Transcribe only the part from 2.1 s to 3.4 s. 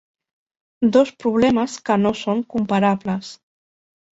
són comparables.